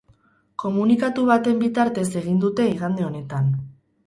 [0.61, 3.55] Komunikatu baten bitartez egin dute igande honetan.